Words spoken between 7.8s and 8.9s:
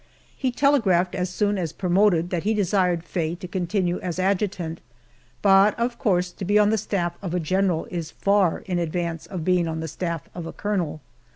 is far in